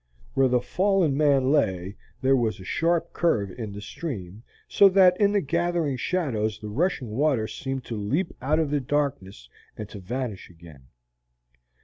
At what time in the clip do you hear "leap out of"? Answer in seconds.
7.95-8.71